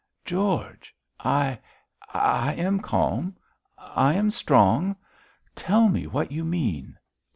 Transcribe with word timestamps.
'George! 0.25 0.95
I 1.19 1.59
I 2.11 2.55
am 2.55 2.79
calm; 2.79 3.35
I 3.77 4.15
am 4.15 4.31
strong; 4.31 4.95
tell 5.53 5.89
me 5.89 6.07
what 6.07 6.31
you 6.31 6.43
mean.' 6.43 6.97